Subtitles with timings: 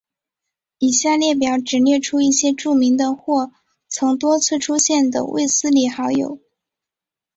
[0.79, 3.51] 以下列表只列出一些著名的或
[3.87, 6.39] 曾多次出现的卫斯理好友。